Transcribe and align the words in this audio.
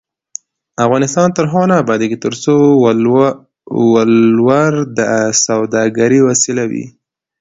افغانستان 0.85 1.27
تر 1.37 1.45
هغو 1.51 1.63
نه 1.71 1.75
ابادیږي، 1.83 2.17
ترڅو 2.25 2.55
ولور 3.97 4.71
د 4.97 4.99
سوداګرۍ 5.45 6.19
وسیله 6.29 6.63
وي. 6.71 6.85